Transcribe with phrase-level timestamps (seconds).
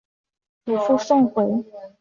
[0.65, 1.45] 祖父宋回。